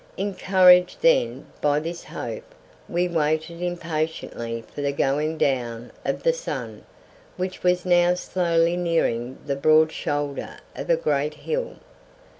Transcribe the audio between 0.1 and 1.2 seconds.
Encouraged